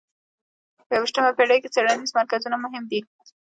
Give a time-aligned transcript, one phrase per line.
[0.87, 2.99] په یویشتمه پېړۍ کې څېړنیز مرکزونه مهم دي.